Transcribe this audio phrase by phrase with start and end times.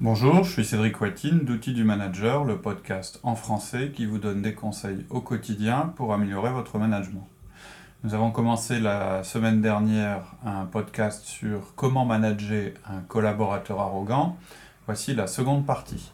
[0.00, 4.42] Bonjour, je suis Cédric Watine d'Outils du Manager, le podcast en français qui vous donne
[4.42, 7.26] des conseils au quotidien pour améliorer votre management.
[8.04, 14.36] Nous avons commencé la semaine dernière un podcast sur comment manager un collaborateur arrogant.
[14.86, 16.12] Voici la seconde partie.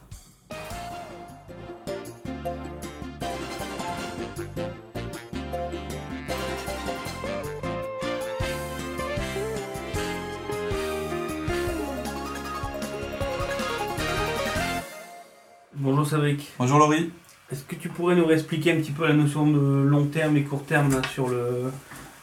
[16.58, 17.11] Bonjour Laurie.
[17.50, 20.42] Est-ce que tu pourrais nous réexpliquer un petit peu la notion de long terme et
[20.44, 21.70] court terme là, sur le.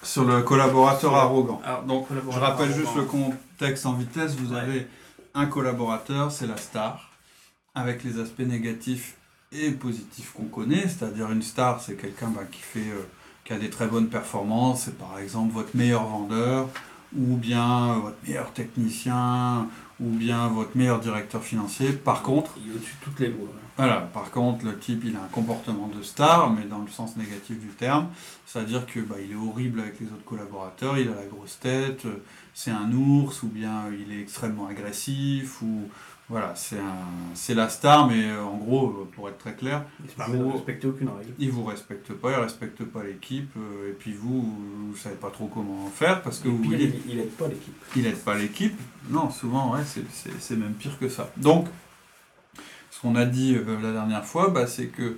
[0.03, 1.61] Sur le collaborateur Sur- arrogant.
[1.63, 4.35] Ah, donc, Je rappelle juste le contexte en vitesse.
[4.35, 4.59] Vous Ouais.
[4.59, 4.88] avez
[5.35, 7.11] un collaborateur, c'est la star,
[7.75, 9.16] avec les aspects négatifs
[9.52, 10.88] et positifs qu'on connaît.
[10.88, 13.05] C'est-à-dire une star, c'est quelqu'un bah, qui fait, euh,
[13.45, 14.85] qui a des très bonnes performances.
[14.85, 16.67] C'est par exemple votre meilleur vendeur,
[17.17, 19.67] ou bien votre meilleur technicien,
[19.99, 21.91] ou bien votre meilleur directeur financier.
[21.91, 23.49] Par contre, Il est au-dessus de toutes les lois.
[23.77, 27.16] voilà, par contre, le type, il a un comportement de star, mais dans le sens
[27.17, 28.08] négatif du terme.
[28.45, 32.05] C'est-à-dire que bah, il est horrible avec les autres collaborateurs, il a la grosse tête,
[32.05, 35.88] euh, c'est un ours, ou bien il est extrêmement agressif, ou
[36.31, 40.51] voilà, c'est la star, mais euh, en gros, euh, pour être très clair, Il Vous-
[40.53, 41.33] respecter aucune règle.
[41.37, 44.41] il vous respecte pas, il respecte pas l'équipe, euh, et puis vous,
[44.89, 47.47] vous savez pas trop comment faire parce que Et vous voulez il, il aide pas
[47.49, 47.75] l'équipe.
[47.97, 48.79] il aide pas l'équipe.
[49.09, 51.29] Non, souvent, ouais, c'est- même pire que ça.
[51.37, 51.67] Donc,
[52.89, 55.17] ce qu'on a dit euh, la dernière fois, bah, c'est que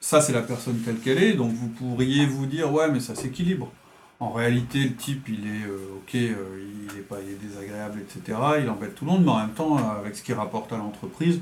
[0.00, 1.34] ça, c'est la personne telle qu'elle est.
[1.34, 3.72] Donc, vous pourriez vous dire, ouais, mais ça s'équilibre.
[4.18, 8.00] En réalité, le type, il est euh, ok, euh, il est pas, il est désagréable,
[8.00, 8.38] etc.
[8.62, 10.78] Il embête tout le monde, mais en même temps, euh, avec ce qu'il rapporte à
[10.78, 11.40] l'entreprise,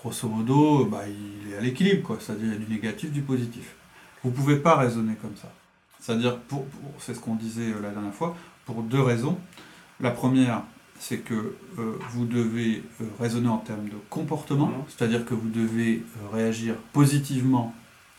[0.00, 2.16] grosso modo, bah, il est à l'équilibre, quoi.
[2.20, 3.76] C'est-à-dire, il y a du négatif, du positif.
[4.24, 5.52] Vous pouvez pas raisonner comme ça.
[6.00, 9.38] C'est-à-dire, pour, pour- c'est ce qu'on disait la dernière fois, pour deux raisons.
[10.00, 10.62] La première,
[10.98, 14.74] c'est que euh, vous devez euh, raisonner en termes de comportement, Mhm.
[14.88, 17.72] c'est-à-dire que vous devez euh, réagir positivement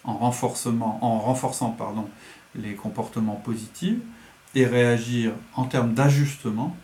[0.05, 2.07] en, renforcement, en renforçant pardon,
[2.57, 3.97] les comportements positifs
[4.55, 6.75] et réagir en termes d'ajustement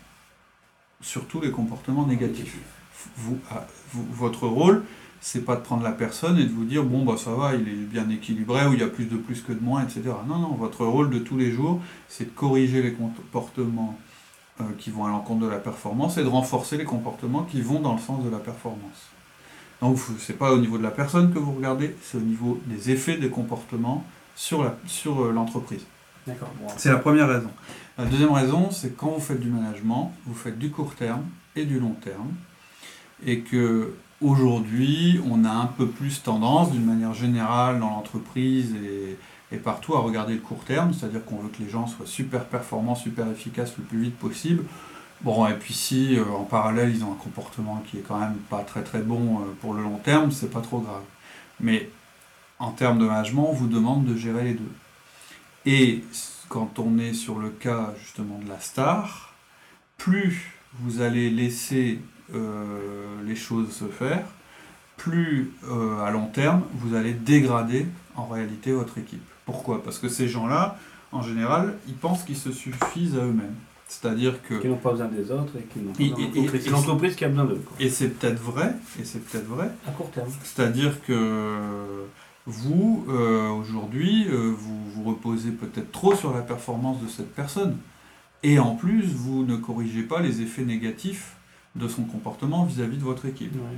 [1.01, 2.57] sur tous les comportements négatifs.
[3.17, 4.83] Vous, ah, vous- votre rôle,
[5.19, 7.67] c'est pas de prendre la personne et de vous dire bon bah ça va, il
[7.67, 10.01] est bien équilibré ou il y a plus de plus que de moins, etc.
[10.27, 13.97] Non, non, votre rôle de tous les jours, c'est de corriger les comportements
[14.61, 17.79] euh, qui vont à l'encontre de la performance et de renforcer les comportements qui vont
[17.79, 19.09] dans le sens de la performance.
[19.81, 22.91] Donc c'est pas au niveau de la personne que vous regardez, c'est au niveau des
[22.91, 25.85] effets des comportements sur la- sur euh, l'entreprise.
[26.27, 26.49] D'accord.
[26.61, 27.49] Bon, C'est la première raison.
[27.97, 31.23] La deuxième raison, c'est quand vous faites du management, vous faites du court terme
[31.55, 32.31] et du long terme.
[33.25, 39.17] Et que aujourd'hui, on a un peu plus tendance, d'une manière générale, dans l'entreprise et,
[39.53, 42.45] et partout, à regarder le court terme, c'est-à-dire qu'on veut que les gens soient super
[42.45, 44.63] performants, super efficaces le plus vite possible.
[45.21, 48.35] Bon, et puis si euh, en parallèle, ils ont un comportement qui est quand même
[48.49, 51.03] pas très très bon euh, pour le long terme, c'est pas trop grave.
[51.59, 51.89] Mais
[52.59, 54.71] en termes de management, on vous demande de gérer les deux.
[55.65, 56.03] Et
[56.49, 59.33] quand on est sur le cas justement de la star,
[59.97, 61.99] plus vous allez laisser
[62.33, 64.25] euh, les choses se faire,
[64.97, 69.23] plus euh, à long terme vous allez dégrader en réalité votre équipe.
[69.45, 69.83] Pourquoi?
[69.83, 70.77] Parce que ces gens-là,
[71.11, 73.55] en général, ils pensent qu'ils se suffisent à eux-mêmes.
[73.87, 76.55] C'est-à-dire que Qui n'ont pas besoin des autres et qui n'ont pas besoin l'entreprise.
[76.55, 77.61] et- C'est l'entreprise qui a besoin d'eux.
[77.79, 80.29] et c'est peut-être vrai, et c'est peut-être vrai, À court terme.
[80.43, 82.05] c'est-à-dire que
[82.45, 87.77] vous, euh, aujourd'hui, euh, vous vous reposez peut-être trop sur la performance de cette personne.
[88.43, 91.37] Et en plus, vous ne corrigez pas les effets négatifs
[91.75, 93.53] de son comportement vis-à-vis de votre équipe.
[93.53, 93.77] Ouais.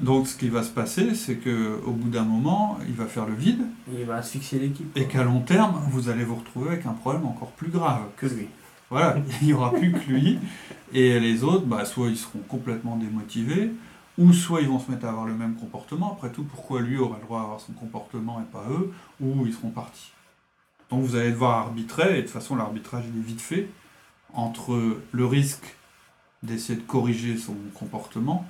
[0.00, 3.26] Donc ce qui va se passer, c'est que au bout d'un moment, il va faire
[3.26, 4.96] le vide, Et il va asphyxier l'équipe.
[4.96, 8.02] et qu'à long terme, vous allez vous retrouver avec un problème encore plus grave.
[8.16, 8.46] Que lui.
[8.90, 10.38] Voilà, il n'y aura plus que lui.
[10.92, 13.70] Et les autres, bah, soit ils seront complètement démotivés,
[14.18, 16.12] ou soit ils vont se mettre à avoir le même comportement.
[16.12, 19.52] Après tout, pourquoi lui aura le droit d'avoir son comportement et pas eux, ou ils
[19.52, 20.12] seront partis.
[20.90, 23.68] Donc vous allez devoir arbitrer, et de toute façon l'arbitrage il est vite fait,
[24.32, 25.76] entre le risque
[26.42, 28.46] d'essayer de corriger son comportement,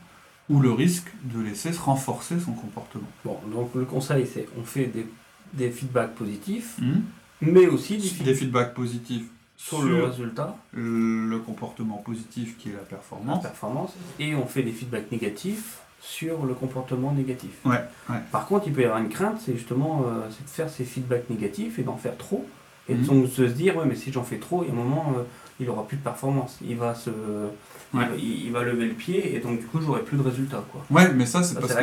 [0.51, 3.09] ou le risque de laisser se renforcer son comportement.
[3.25, 5.07] Bon, donc le conseil, c'est on fait des,
[5.55, 7.01] des feedbacks positifs, Hmm
[7.41, 12.79] mais aussi des Des feedbacks positifs sur le résultat, le comportement positif qui est la
[12.79, 13.43] la performance.
[13.43, 17.51] performance, et on fait des feedbacks négatifs sur le comportement négatif.
[17.65, 17.81] Ouais,
[18.11, 18.17] ouais.
[18.31, 21.31] Par contre, il peut y avoir une crainte, c'est justement euh, de faire ces feedbacks
[21.31, 22.47] négatifs et d'en faire trop.
[22.91, 24.77] Et donc de se dire, ouais, mais si j'en fais trop, il y a un
[24.77, 25.23] moment, euh,
[25.59, 26.59] il aura plus de performance.
[26.63, 27.09] Il va se.
[27.09, 28.05] il Ouais.
[28.07, 30.63] va- Il, il va lever le pied et donc du coup, j'aurai plus de résultats.
[30.71, 30.85] Quoi.
[30.91, 31.81] Ouais, mais ça, c'est parce que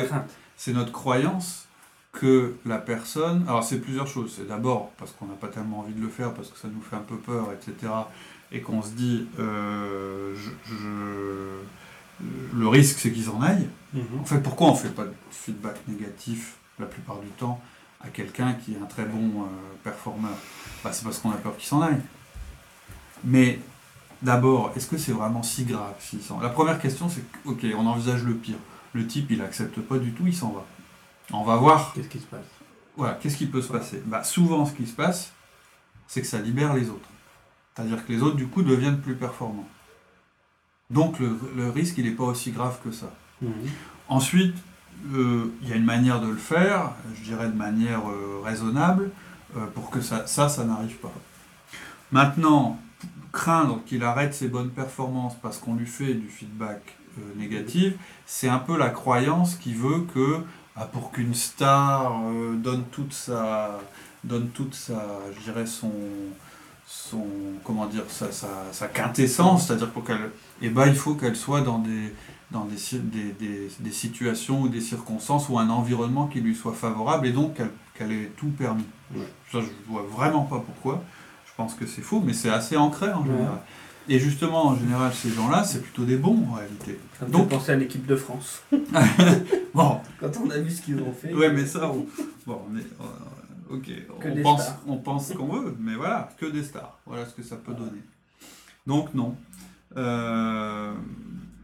[0.58, 1.68] c'est notre croyance
[2.12, 3.46] que la personne.
[3.48, 4.34] Alors, c'est plusieurs choses.
[4.36, 6.82] C'est d'abord parce qu'on n'a pas tellement envie de le faire, parce que ça nous
[6.82, 7.92] fait un peu peur, etc.
[8.52, 11.62] Et qu'on se dit, euh, je, je-
[12.54, 13.70] le risque, c'est qu'ils s'en aillent.
[13.94, 14.04] Mhm.
[14.22, 17.62] En fait, pourquoi on ne fait pas de feedback négatif la plupart du temps
[18.04, 19.46] à quelqu'un qui est un très bon euh,
[19.84, 20.32] performeur?
[20.84, 22.02] Bah, C'est parce qu'on a peur qu'il s'en aille.
[23.24, 23.60] Mais
[24.22, 27.86] d'abord, est-ce que c'est vraiment si grave s'il s'en La première question, c'est ok, on
[27.88, 28.58] envisage le pire.
[28.94, 30.66] Le type, il accepte pas du tout, il s'en va.
[31.34, 32.46] On va voir, Qu'est-ce qui se passe?
[32.98, 34.02] Voilà, qu'est-ce qui peut se passer?
[34.06, 35.32] Bah, Souvent, ce qui se passe,
[36.08, 37.08] c'est que ça libère les autres.
[37.74, 39.68] C'est-à-dire que les autres, du coup, deviennent plus performants.
[40.90, 43.14] Donc, le, le risque, il n'est pas aussi grave que ça.
[43.42, 43.52] Mhm.
[44.10, 44.56] Ensuite,
[45.14, 49.12] euh, il y a une manière de le faire, je dirais de manière euh, raisonnable,
[49.58, 51.14] euh, pour que ça, ça, ça n'arrive pas.
[52.12, 52.80] Maintenant,
[53.32, 56.98] craindre qu'il arrête ses bonnes performances parce qu'on lui fait du feedback
[57.36, 57.94] négatif,
[58.26, 60.40] c'est un peu la croyance qui veut que
[60.82, 63.80] ah, pour qu'une star euh, donne toute sa,
[64.24, 65.92] donne toute sa, je dirais son,
[66.88, 67.26] son,
[67.64, 70.32] comment dire, sa, sa, sa quintessence, c'est-à-dire pour qu'elle,
[70.62, 72.14] eh ben, il faut qu'elle soit dans des,
[72.52, 76.74] dans des, des, des- des situations ou des circonstances ou un environnement qui lui soit
[76.74, 78.86] favorable et donc qu'elle qu'elle ait tout permis.
[79.14, 79.22] Ouais.
[79.52, 81.04] Ça, je vois vraiment pas pourquoi.
[81.46, 83.28] Je pense que c'est faux, mais c'est assez ancré en Ouais.
[84.14, 87.00] Et justement, en général, ces gens-là, c'est plutôt des bons en réalité.
[87.20, 88.62] Ça me Donc- fait penser à l'équipe de France.
[89.74, 91.34] Bon, Quand on a vu ce qu'ils ont fait.
[91.34, 92.06] ouais, mais ça, on,
[92.46, 93.86] bon, on est, euh, ok,
[94.20, 94.80] Que on des pense, stars.
[94.86, 96.98] on pense ce qu'on veut, mais voilà, que des stars.
[97.06, 98.02] Voilà ce que ça peut donner.
[98.86, 99.36] Donc non.
[99.96, 100.94] Euh,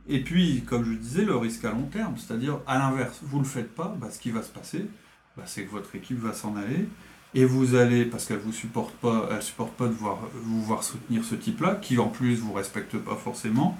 [0.07, 3.43] et puis, comme je disais, le risque à long terme, c'est-à-dire à l'inverse, vous ne
[3.43, 4.85] le faites pas, bah, ce qui va se passer,
[5.35, 6.87] bah, c'est que votre équipe va s'en aller
[7.35, 10.83] et vous allez, parce qu'elle vous supporte pas, elle supporte pas de voir, vous voir
[10.83, 13.77] soutenir ce type-là, qui en plus vous respecte pas forcément.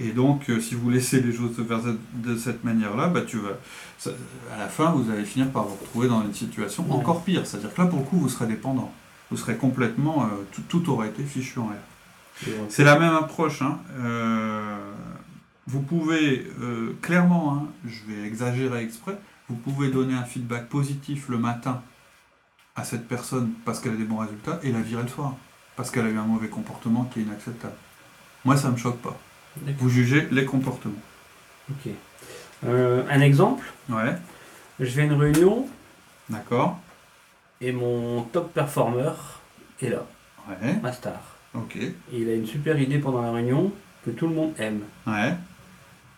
[0.00, 1.80] Et donc, euh, si vous laissez les choses se faire
[2.14, 3.50] de- cette manière-là, bah, tu vas,
[3.98, 4.10] ça-
[4.54, 6.92] à la fin, vous allez finir par vous retrouver dans une situation Ouais.
[6.96, 7.44] encore pire.
[7.46, 8.92] C'est-à-dire que là, pour le coup, vous serez dépendant.
[9.30, 12.54] Vous serez complètement, euh, tout, tout aurait été fichu en l'air.
[12.68, 13.62] C'est la même approche.
[13.62, 13.78] hein.
[13.98, 14.76] Euh,
[15.66, 16.46] vous pouvez
[17.02, 19.18] clairement, hein, je vais exagérer exprès,
[19.48, 21.82] vous pouvez donner un feedback positif le matin
[22.78, 25.34] à cette personne parce qu'elle a des bons résultats et la virer le soir
[25.76, 27.74] parce qu'elle a eu un mauvais comportement qui est inacceptable.
[28.44, 29.16] Moi, ça me choque pas.
[29.78, 30.94] Vous jugez les comportements.
[31.70, 31.92] Ok.
[32.66, 34.16] Euh, un exemple, Ouais,
[34.80, 35.66] je vais à une réunion
[36.28, 36.78] d'accord.
[37.60, 39.10] et mon top performer
[39.82, 40.04] est là,
[40.48, 41.20] Ouais, ma star.
[41.54, 41.76] ok.
[41.76, 43.72] Et il a une super idée pendant la réunion
[44.04, 44.80] que tout le monde aime.
[45.06, 45.34] Ouais,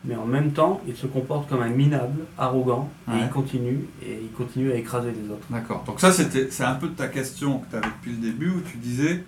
[0.05, 3.19] Mais en même temps, il se comporte comme un minable, arrogant, et Ouais.
[3.25, 5.47] il continue, et il continue à écraser les autres.
[5.51, 5.85] d'accord.
[5.87, 8.49] Donc ça, c'était, c'est un peu de ta question que tu avais depuis le début
[8.51, 9.25] où tu disais,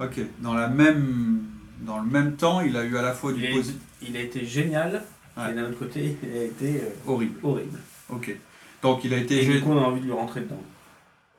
[0.00, 1.40] ok, dans la même,
[1.80, 4.44] dans le même temps, il a eu à la fois du positif, Il a été
[4.44, 5.02] génial,
[5.36, 5.50] Ouais.
[5.50, 7.40] et d'un autre côté, il a été euh, horrible.
[7.42, 7.78] horrible.
[8.08, 8.36] Ok.
[8.82, 10.62] Donc il a été Et du coup, on a envie de lui rentrer dedans.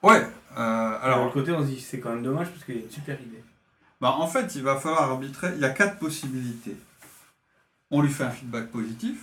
[0.03, 0.17] Ouais.
[0.17, 2.79] euh, Alors, alors, l'autre côté, on se dit c'est quand même dommage parce qu'il a
[2.79, 3.41] une super idée.
[4.01, 5.51] bah, en fait, il va falloir arbitrer.
[5.55, 6.75] Il y a quatre possibilités.
[7.95, 9.15] On lui fait un feedback positif,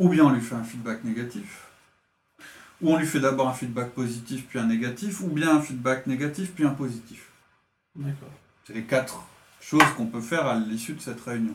[0.00, 1.68] ou bien on lui fait un feedback négatif,
[2.82, 6.08] ou on lui fait d'abord un feedback positif puis un négatif, ou bien un feedback
[6.08, 7.30] négatif puis un positif.
[7.94, 8.32] D'accord.
[8.66, 9.22] C'est les quatre
[9.60, 11.54] choses qu'on peut faire à l'issue de cette réunion.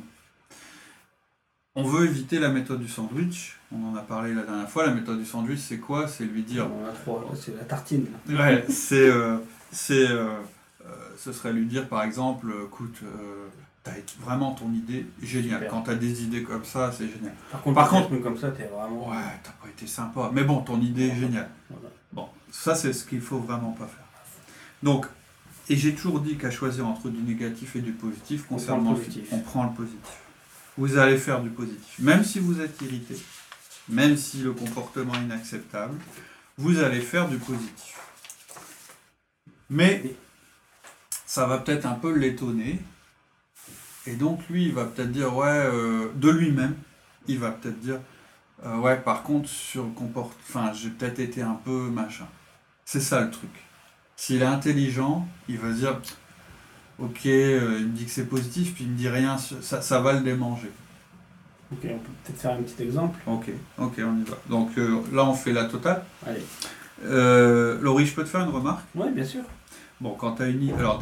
[1.75, 3.59] On veut éviter la méthode du sandwich.
[3.69, 4.85] On en a parlé la dernière fois.
[4.85, 6.07] La méthode du sandwich, c'est quoi?
[6.07, 8.07] C'est lui dire On en a trois, là, c'est la tartine.
[8.29, 9.39] Ouais, c'est, euh,
[9.73, 10.37] c'est, euh,
[10.85, 13.01] euh, ce serait lui dire par exemple, écoute,
[13.83, 13.91] t'as
[14.21, 15.59] vraiment ton idée géniale.
[15.59, 15.69] Super.
[15.71, 17.33] Quand t'as des idées comme ça, c'est génial.
[17.51, 19.09] Par contre, Par contre- comme ça, t'es vraiment.
[19.09, 21.49] Ouais, t'as pas été sympa, mais bon, ton idée est géniale.
[21.69, 21.89] Voilà.
[22.13, 24.05] Bon, ça c'est ce qu'il faut vraiment pas faire.
[24.83, 25.05] Donc,
[25.69, 28.91] et j'ai toujours dit qu'à choisir entre du négatif et du positif, On concernant prend
[28.93, 29.27] le le positif.
[29.31, 30.17] on prend le positif.
[30.77, 33.15] Vous allez faire du positif, même si vous êtes irrité,
[33.89, 35.95] même si le comportement est inacceptable,
[36.57, 37.97] vous allez faire du positif.
[39.69, 40.15] Mais
[41.25, 42.79] ça va peut-être un peu l'étonner.
[44.05, 46.75] Et donc lui, il va peut-être dire, ouais, euh, de lui-même,
[47.27, 47.99] il va peut-être dire,
[48.65, 52.27] euh, ouais, par contre, sur le comportement, enfin, j'ai peut-être été un peu machin.
[52.85, 53.49] C'est ça le truc.
[54.17, 55.99] S'il est intelligent, il va se dire,
[56.99, 60.01] ok, euh, il me dit que c'est positif, puis il me dit rien, ça, ça
[60.01, 60.71] va le démanger.
[61.71, 63.17] Ok, on peut peut-être faire un petit exemple.
[63.25, 64.37] Ok, ok, on y va.
[64.49, 64.71] Donc
[65.11, 66.03] là, on fait la totale.
[66.27, 66.43] Allez.
[67.81, 68.83] Laurie, je peux te faire une remarque?
[68.93, 69.41] Ouais, bien sûr.
[69.99, 70.71] Bon, quand tu as une.
[70.77, 71.01] Alors,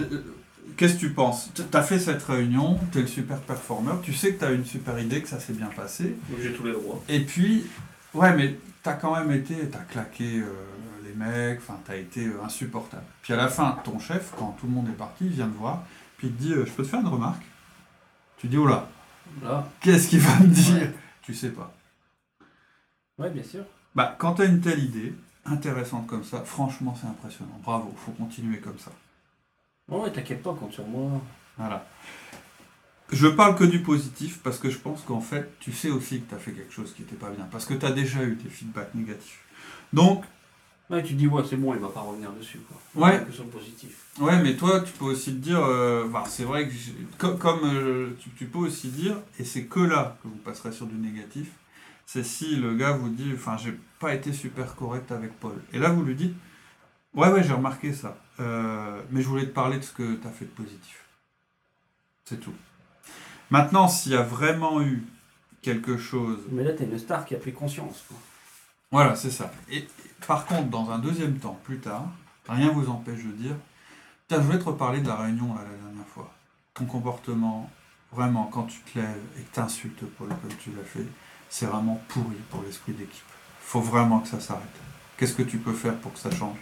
[0.78, 4.14] qu'est-ce que tu penses Tu as fait cette réunion, tu es le super performeur, tu
[4.14, 6.16] sais que tu as une super idée, que ça s'est bien passé.
[6.30, 7.04] Donc j'ai tous les droits.
[7.10, 7.66] Et puis,
[8.14, 10.46] ouais, mais tu as quand même été, tu as claqué euh,
[11.04, 13.04] les mecs, enfin, tu as été euh, insupportable.
[13.22, 15.58] Puis à la fin, ton chef, quand tout le monde est parti, il vient te
[15.58, 15.84] voir,
[16.18, 17.44] puis il te dit euh, Je peux te faire une remarque?
[18.38, 18.90] Tu dis Oh là,
[19.44, 19.68] Là.
[19.82, 20.76] qu'est-ce qu'il va me dire?
[20.76, 20.94] Ouais.
[21.22, 21.74] Tu sais pas.
[23.18, 23.64] Ouais, bien sûr.
[23.94, 25.14] Bah, quand tu as une telle idée,
[25.46, 27.60] intéressante comme ça, franchement, c'est impressionnant.
[27.64, 28.92] Bravo, faut continuer comme ça.
[29.92, 31.22] Ouais, ouais, t'inquiète pas, compte sur moi.
[31.58, 31.86] Voilà.
[33.12, 36.30] je parle que du positif parce que je pense qu'en fait, tu sais aussi que
[36.30, 37.46] tu as fait quelque chose qui n'était pas bien.
[37.52, 39.40] Parce que tu as déjà eu des feedbacks négatifs.
[39.94, 40.24] Donc,
[40.90, 42.60] Ouais, tu dis, ouais, c'est bon, il va pas revenir dessus.
[42.68, 43.08] Quoi.
[43.08, 43.24] Ouais.
[43.26, 44.08] Que sur le positif.
[44.20, 47.36] Ouais, mais toi, tu peux aussi te dire, euh, bah, c'est vrai que j'ai- co-
[47.38, 50.88] comme euh, tu, tu peux aussi dire, et c'est que là que vous passerez sur
[50.88, 51.48] du négatif,
[52.06, 55.54] c'est si le gars vous dit, enfin, j'ai pas été super correct avec Paul.
[55.72, 56.36] Et là, vous lui dites,
[57.16, 60.28] ouais, ouais, j'ai remarqué ça, euh, mais je voulais te parler de ce que tu
[60.28, 61.06] as fait de positif.
[62.26, 62.54] C'est tout.
[63.50, 65.04] Maintenant, s'il y a vraiment eu
[65.62, 68.04] quelque chose Mais là, t'as une star qui a pris conscience.
[68.08, 68.18] Quoi.
[68.92, 69.52] Voilà, c'est ça.
[69.70, 69.88] Et
[70.28, 72.08] par contre, dans un deuxième temps, plus tard,
[72.48, 73.56] rien vous empêche de dire
[74.28, 76.34] Tiens, je voulais te reparler de la réunion là, la dernière fois.
[76.74, 77.70] Ton comportement,
[78.14, 81.06] vraiment, quand tu te lèves et que tu insultes Paul comme tu l'as fait,
[81.50, 83.26] c'est vraiment pourri pour l'esprit d'équipe.
[83.60, 84.64] faut vraiment que ça s'arrête.
[85.18, 86.58] Qu'est-ce que tu peux faire pour que ça change?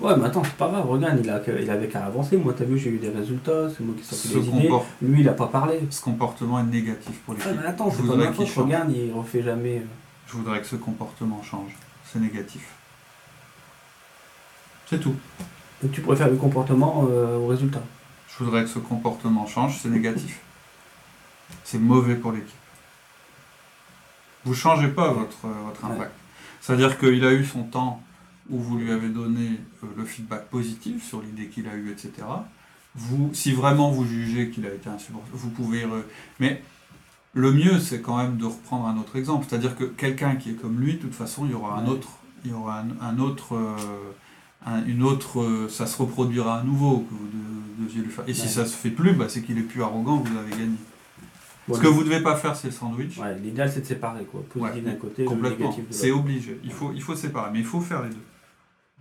[0.00, 2.36] Ouais, mais attends, c'est pas grave, regarde, il, a, il avait qu'à avancer.
[2.38, 4.70] Moi, t'as vu, j'ai eu des résultats, c'est moi qui sortais ce, des idées.
[5.02, 5.80] Lui, il a pas parlé.
[5.90, 7.50] ce comportement est négatif pour l'équipe.
[7.60, 8.58] Mais attends, Je c'est pas change.
[8.58, 9.78] regarde, il refait jamais.
[9.78, 9.84] euh.
[10.26, 11.72] Je voudrais que ce comportement change.
[12.06, 12.66] C'est négatif.
[14.88, 15.14] C'est tout.
[15.82, 17.82] Donc, tu préfères le comportement euh, au résultat?
[18.28, 20.40] Je voudrais que ce comportement change, c'est négatif.
[21.64, 22.54] C'est mauvais pour l'équipe.
[24.44, 26.12] Vous changez pas votre, euh, votre impact.
[26.60, 28.02] C'est-à-dire qu'il a eu son temps
[28.50, 32.12] où vous lui avez donné euh, le feedback positif sur l'idée qu'il a eue, etc.
[32.94, 35.86] Vous, si vraiment vous jugez qu'il a été insupportable, vous pouvez...
[36.40, 36.62] Mais
[37.34, 39.46] le mieux, c'est quand même de reprendre un autre exemple.
[39.48, 42.08] C'est-à-dire que quelqu'un qui est comme lui, de toute façon, il y aura un autre...
[42.44, 43.54] Il y aura un, un autre...
[43.54, 43.76] euh,
[44.66, 45.40] un- une autre...
[45.40, 48.24] euh, ça se reproduira à nouveau que vous de- deviez lui faire.
[48.26, 48.48] Et si Ouais.
[48.48, 50.74] ça se fait plus, bah, c'est qu'il est plus arrogant, vous avez gagné.
[51.72, 53.16] Ce que vous devez pas faire, c'est le sandwich.
[53.18, 54.42] Ouais, l'idéal, c'est de séparer, quoi.
[54.52, 55.66] Positif d'un côté, Complètement.
[55.68, 56.22] négatif de C'est l'autre.
[56.22, 56.58] obligé.
[56.64, 57.50] Il faut, il faut séparer.
[57.52, 58.16] Mais il faut faire les deux.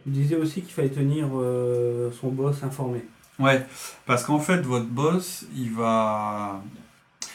[0.04, 3.06] Tu disais aussi qu'il fallait tenir euh, son boss informé.
[3.38, 3.66] Ouais,
[4.06, 6.62] parce qu'en fait, votre boss, il va.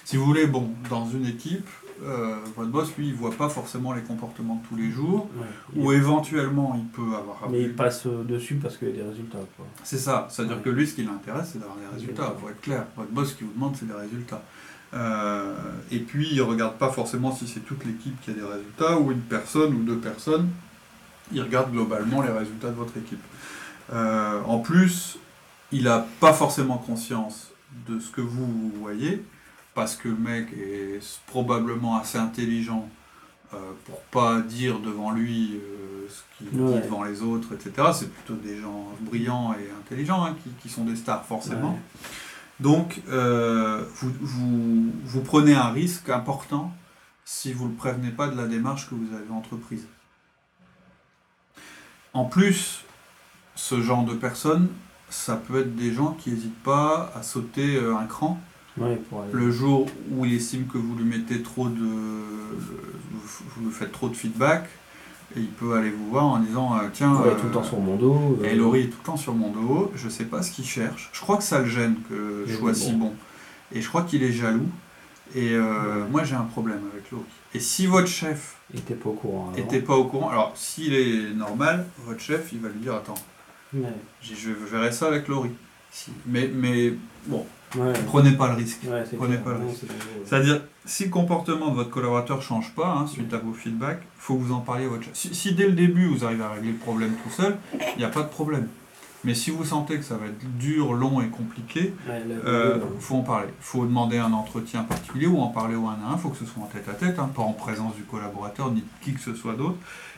[0.04, 1.66] Si vous voulez, bon, dans une équipe,
[2.02, 5.82] euh, votre boss, lui, il voit pas forcément les comportements de tous les jours, Ouais.
[5.82, 7.48] ou éventuellement, il peut avoir.
[7.50, 9.38] Mais il passe euh, dessus parce qu'il y a des résultats.
[9.82, 10.62] C'est ça, c'est-à-dire Ouais.
[10.62, 12.40] que lui, ce qui l'intéresse, c'est d'avoir des résultats, Exactement.
[12.40, 12.86] pour être clair.
[12.96, 14.42] Votre boss, ce qu'il vous demande, c'est des résultats.
[14.92, 15.54] Euh,
[15.90, 18.98] et puis, il ne regarde pas forcément si c'est toute l'équipe qui a des résultats,
[18.98, 20.48] ou une personne, ou deux personnes.
[21.34, 23.22] Il regarde globalement les résultats de votre équipe.
[23.92, 25.18] Euh, en plus,
[25.72, 27.50] il n'a pas forcément conscience
[27.88, 29.22] de ce que vous, voyez,
[29.74, 32.88] parce que le mec est probablement assez intelligent
[33.52, 36.74] euh, pour pas dire devant lui euh, ce qu'il Ouais.
[36.80, 37.88] dit devant les autres, etc.
[37.92, 41.72] C'est plutôt des gens brillants et intelligents hein, qui, qui sont des stars forcément.
[41.72, 42.08] Ouais.
[42.60, 46.72] Donc, euh, vous, vous, vous prenez un risque important
[47.24, 49.86] si vous ne le prévenez pas de la démarche que vous avez entreprise.
[52.14, 52.80] En plus,
[53.56, 54.68] ce genre de personnes,
[55.10, 58.40] ça peut être des gens qui n'hésitent pas à sauter euh, un cran
[58.76, 61.78] Ouais, pour aller- le jour où il estime que vous lui mettez trop de.
[61.80, 64.64] vous lui faites trop de feedback,
[65.36, 67.14] et il peut aller vous voir en disant euh, Tiens.
[67.14, 68.38] Ouais, euh, tout le temps sur mon dos.
[68.42, 70.64] euh, et Laurie est tout le temps sur mon dos, je sais pas ce qu'il
[70.64, 71.10] cherche.
[71.12, 72.76] Je crois que ça le gêne que je sois bon.
[72.78, 73.12] si bon.
[73.72, 74.68] Et je crois qu'il est jaloux.
[75.34, 77.24] Et euh, moi j'ai un problème avec Laurie.
[77.54, 79.50] Et si votre chef Il était pas au courant.
[79.52, 79.58] alors.
[79.64, 83.14] était pas au courant, alors s'il est normal, votre chef il va lui dire Attends,
[83.72, 83.88] Ouais.
[84.22, 85.50] je verrai ça avec Laurie.
[85.90, 86.12] Si.
[86.26, 86.92] Mais, mais
[87.26, 87.92] bon, Ouais.
[88.06, 88.80] prenez pas le risque.
[88.84, 89.42] Ouais, c'est Prenez clair.
[89.44, 89.80] pas le Non, risque.
[89.80, 90.22] c'est dangereux.
[90.24, 94.20] C'est-à-dire, si le comportement de votre collaborateur change pas hein, suite à vos feedbacks, il
[94.20, 95.14] faut que vous en parliez à votre chef.
[95.14, 98.04] Si, si dès le début vous arrivez à régler le problème tout seul, il n'y
[98.04, 98.68] a pas de problème.
[99.24, 102.78] Mais si vous sentez que ça va être dur, long et compliqué, Ouais, le- euh,
[103.00, 103.48] faut en parler.
[103.48, 106.16] Il faut demander un entretien particulier ou en parler au un à un.
[106.16, 108.70] Il faut que ce soit en tête à tête, hein, pas en présence du collaborateur
[108.70, 109.76] ni de qui que ce soit d'autre.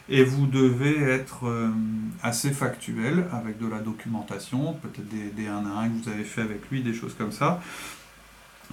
[0.08, 1.68] Et vous devez être euh,
[2.22, 6.24] assez factuel avec de la documentation, peut-être des, des 1 à 1 que vous avez
[6.24, 7.60] fait avec lui, des choses comme ça.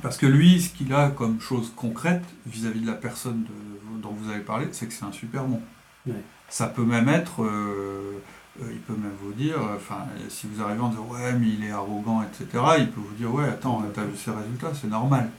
[0.02, 4.12] Parce que lui, ce qu'il a comme chose concrète vis-à-vis de la personne de- dont
[4.12, 5.62] vous avez parlé, c'est que c'est un super bon.
[6.08, 6.22] Ouais.
[6.50, 8.14] Ça peut même être, euh,
[8.62, 11.48] euh, il peut même vous dire, euh, enfin, si vous arrivez en disant ouais, mais
[11.48, 12.46] il est arrogant, etc.,
[12.80, 13.88] il peut vous dire ouais, attends, Ouais.
[13.94, 15.30] t'as vu ses résultats, c'est normal.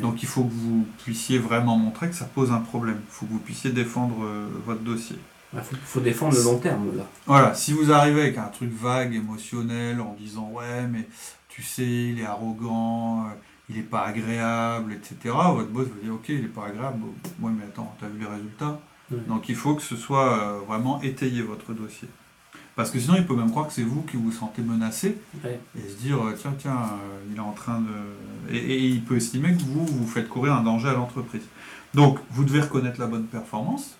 [0.00, 3.00] Donc il faut que vous puissiez vraiment montrer que ça pose un problème.
[3.06, 5.16] Il faut que vous puissiez défendre euh, votre dossier.
[5.52, 7.04] Il faut, faut défendre le long terme, là.
[7.26, 11.06] Voilà, si vous arrivez avec un truc vague, émotionnel, en disant ouais, mais
[11.50, 13.34] tu sais, il est arrogant, euh,
[13.68, 15.16] il est pas agréable, etc.,
[15.54, 17.00] votre boss vous dit ok, il est pas agréable,
[17.40, 18.80] ouais, mais attends, t'as vu les résultats?
[19.28, 22.08] Donc il faut que ce soit euh, vraiment étayé votre dossier.
[22.76, 25.60] Parce que sinon, il peut même croire que c'est vous qui vous sentez menacé Ouais.
[25.78, 28.52] et se dire euh, tiens, tiens, euh, il est en train de.
[28.54, 31.44] Et, et il peut estimer que vous, vous faites courir un danger à l'entreprise.
[31.94, 33.96] Donc, vous devez reconnaître la bonne performance,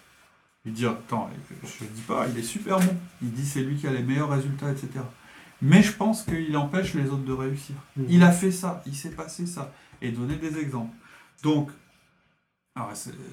[0.65, 1.31] lui dire attends,
[1.63, 4.03] je ne dis pas, il est super bon, il dit c'est lui qui a les
[4.03, 4.89] meilleurs résultats, etc.
[5.63, 7.77] Mais je pense qu'il empêche les autres de réussir.
[7.97, 8.07] Mhm.
[8.09, 9.73] Il a fait ça, il s'est passé ça.
[10.03, 10.95] et donner des exemples.
[11.45, 11.71] Donc,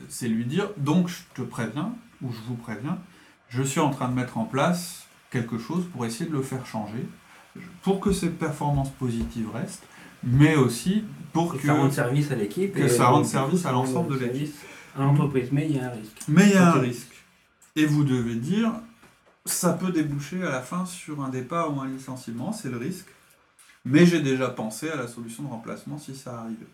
[0.07, 2.99] c'est lui dire, donc je te préviens, ou je vous préviens,
[3.49, 6.65] je suis en train de mettre en place quelque chose pour essayer de le faire
[6.65, 7.05] changer,
[7.81, 9.83] pour que ces performances positives restent,
[10.23, 11.65] mais aussi pour Que que...
[11.67, 12.73] ça rende service à l'équipe.
[12.73, 14.51] que et ça rende service à l'ensemble de service
[14.95, 16.17] À l'entreprise, mais il y a un risque.
[16.27, 17.15] Mais il y a un risque.
[17.75, 18.73] Et vous devez dire,
[19.45, 23.07] ça peut déboucher à la fin sur un départ ou un licenciement, c'est le risque.
[23.85, 26.67] Mais j'ai déjà pensé à la solution de remplacement si ça arrivait.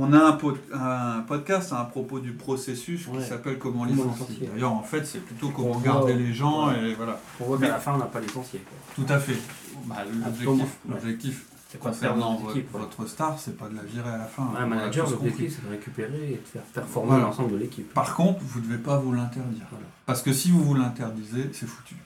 [0.00, 4.48] On a un, pod- un podcast à propos du processus qui s'appelle Comment Comment licencier.
[4.52, 6.90] D'ailleurs, en fait, c'est plutôt comment garder les gens ouais.
[6.90, 7.20] et voilà.
[7.40, 8.60] Voit Mais- qu'à la fin, on n'a pas licencié.
[8.60, 8.78] quoi.
[9.04, 9.36] Tout à fait.
[9.86, 9.96] Bah.
[10.88, 11.78] L'objectif, Ouais.
[11.80, 14.50] concernant votre, votre star, c'est pas de la virer à la fin.
[14.58, 17.24] Un manager, l'objectif, c'est de récupérer et de faire performer Voilà.
[17.24, 17.92] l'ensemble de l'équipe.
[17.92, 19.66] Par contre, vous ne devez pas vous l'interdire.
[19.70, 19.84] Voilà.
[20.06, 21.96] Parce que si vous vous l'interdisez, c'est foutu.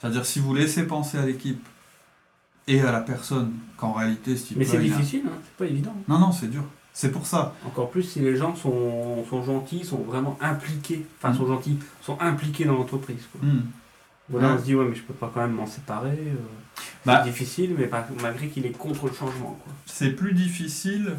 [0.00, 1.64] C'est-à-dire si vous laissez penser à l'équipe
[2.68, 5.94] et à la personne qu'en réalité, ce Mais c'est difficile, hein, c'est pas évident.
[6.08, 6.64] Non, non, c'est dur.
[6.92, 7.54] C'est pour ça.
[7.66, 11.36] Encore plus si les gens sont, sont gentils, sont vraiment impliqués, enfin Mm.
[11.36, 13.22] sont gentils, sont impliqués dans l'entreprise.
[13.42, 13.60] Hmm.
[14.28, 14.54] Voilà, Ouais.
[14.54, 16.10] on se dit, ouais, mais je peux pas quand même m'en séparer.
[16.18, 16.34] euh,
[17.06, 17.22] Bah.
[17.24, 19.58] c'est difficile, mais pas- malgré qu'il est contre le changement.
[19.64, 19.72] Quoi.
[19.86, 21.14] C'est plus difficile.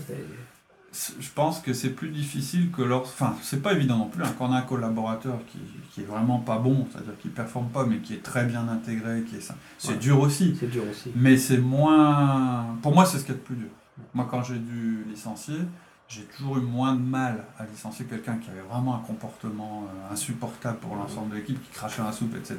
[0.94, 3.04] Je pense que c'est plus difficile que lors.
[3.04, 4.24] Enfin, c'est pas évident non plus.
[4.24, 5.58] hein, quand on a un collaborateur qui,
[5.94, 9.22] qui est vraiment pas bon, c'est-à-dire qui performe pas, mais qui est très bien intégré,
[9.24, 9.56] qui est ça.
[9.78, 9.98] C'est Ouais.
[9.98, 10.56] dur aussi.
[10.60, 11.12] C'est dur aussi.
[11.16, 12.66] Mais c'est moins.
[12.82, 13.70] Pour moi, c'est ce qu'il y a de plus dur.
[14.13, 15.60] Moi, quand j'ai dû licencier,
[16.07, 20.13] j'ai toujours eu moins de mal à licencier quelqu'un qui avait vraiment un comportement euh,
[20.13, 22.57] insupportable pour l'ensemble de l'équipe, qui crachait la soupe, etc.,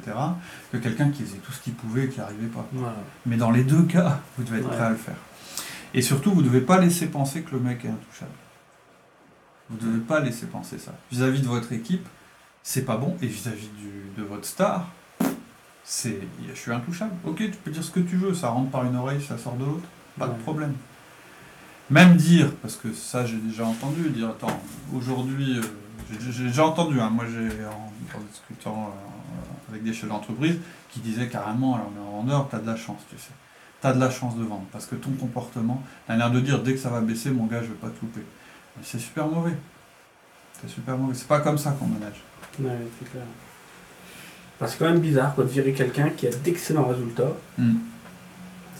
[0.71, 2.65] que quelqu'un qui faisait tout ce qu'il pouvait et qui n'y arrivait pas.
[2.71, 2.95] Voilà.
[3.25, 4.75] Mais dans les deux cas, vous devez être Ouais.
[4.75, 5.15] prêt à le faire.
[5.93, 8.31] Et surtout, vous ne devez pas laisser penser que le mec est intouchable.
[9.69, 10.93] Vous ne devez pas laisser penser ça.
[11.11, 12.07] Vis-à-vis de votre équipe,
[12.63, 13.15] c'est pas bon.
[13.21, 13.69] Et vis-à-vis
[14.17, 14.87] de votre star,
[15.83, 17.11] c'est je suis intouchable.
[17.25, 19.55] Ok, tu peux dire ce que tu veux, ça rentre par une oreille, ça sort
[19.55, 19.87] de l'autre,
[20.17, 20.73] pas de problème.
[21.89, 24.61] Même dire, parce que ça j'ai déjà entendu, dire attends,
[24.95, 25.61] aujourd'hui, euh,
[26.31, 30.57] j'ai déjà entendu, hein, moi j'ai en, en discutant euh, avec des chefs d'entreprise
[30.89, 33.31] qui disaient carrément, alors on est en vendeur, t'as de la chance, tu sais.
[33.81, 36.73] T'as de la chance de vendre, parce que ton comportement, t'as l'air de dire dès
[36.73, 38.21] que ça va baisser, mon gars, je vais pas te louper.
[38.77, 39.57] Mais c'est super mauvais.
[40.61, 41.13] C'est super mauvais.
[41.15, 42.23] C'est pas comme ça qu'on manage.
[42.59, 43.23] Ouais, c'est clair.
[44.55, 47.33] Enfin, c'est quand même bizarre quoi, de virer quelqu'un qui a d'excellents résultats.
[47.57, 47.75] Hmm.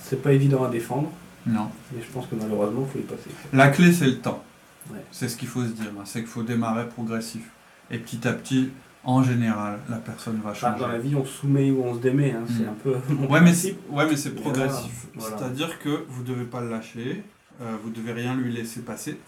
[0.03, 1.11] C'est pas évident à défendre,
[1.45, 1.69] Non.
[1.91, 3.29] mais je pense que malheureusement, il faut y passer.
[3.51, 4.43] La clé, c'est le temps.
[4.91, 5.03] Ouais.
[5.11, 5.91] C'est ce qu'il faut se dire.
[5.97, 6.03] hein.
[6.05, 7.49] C'est qu'il faut démarrer progressif.
[7.91, 8.69] Et petit à petit,
[9.03, 10.79] en général, la personne va Enfin, changer.
[10.81, 12.31] dans la vie, on se soumet ou on se démet.
[12.31, 12.69] hein, C'est Mm.
[12.69, 15.07] un peu mon Ouais, mais c'est ouais, mais c'est Mais progressif.
[15.15, 15.37] voilà.
[15.37, 17.23] C'est-à-dire que vous devez pas le lâcher,
[17.61, 19.19] euh, vous devez rien lui laisser passer.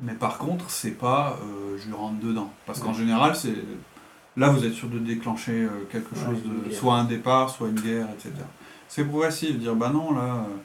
[0.00, 2.50] Mais par contre, c'est pas euh, je rentre dedans.
[2.66, 2.98] Parce qu'en Ouais.
[2.98, 3.54] général, c'est
[4.36, 6.78] là vous êtes sûr de déclencher euh, quelque chose de guerre.
[6.78, 8.30] soit un départ, soit une guerre, etc.
[8.88, 10.56] C'est progressif, dire bah non là, euh,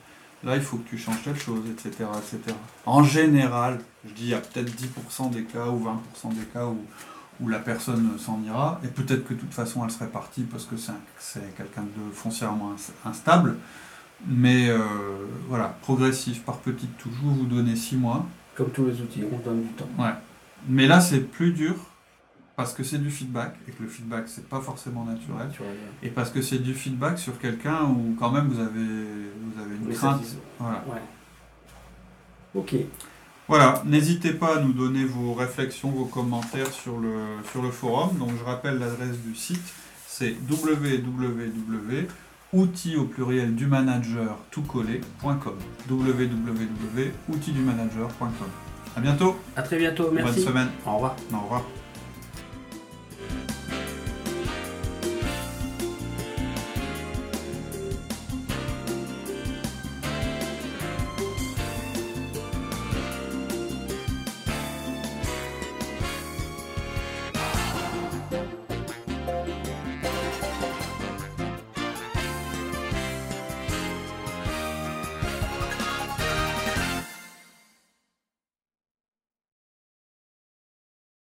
[0.44, 2.56] là il faut que tu changes telle chose, etc., etc.
[2.86, 6.66] En général, je dis il y a peut-être 10% des cas ou 20% des cas
[6.66, 6.78] où
[7.40, 10.66] où la personne s'en ira, et peut-être que de toute façon elle serait partie parce
[10.66, 13.56] que c'est un- c'est quelqu'un de foncièrement ins- instable,
[14.28, 14.78] mais euh,
[15.50, 19.62] voilà, progressif, par petites touches, vous donnez 6 mois, Comme tous les outils, on donne
[19.64, 19.90] du temps.
[19.98, 20.12] ouais.
[20.68, 21.74] Mais là c'est plus dur,
[22.62, 25.50] parce que c'est du feedback, et que le feedback c'est pas forcément naturel,
[26.04, 29.76] et parce que c'est du feedback sur quelqu'un où quand même vous avez, vous avez
[29.78, 30.22] une crainte.
[30.60, 30.86] Voilà.
[30.88, 31.02] Ouais.
[32.54, 32.76] Ok.
[33.48, 38.16] Voilà, n'hésitez pas à nous donner vos réflexions, vos commentaires sur le, sur le forum.
[38.20, 39.74] Donc je rappelle l'adresse du site,
[40.06, 42.06] c'est www.outils
[42.96, 45.56] au pluriel du manager tout collé.com.
[45.90, 48.30] www.outildumanager.com.
[48.96, 50.12] À bientôt, À très bientôt.
[50.12, 50.36] Merci.
[50.36, 51.16] bonne semaine, Au revoir.
[51.34, 51.64] au revoir.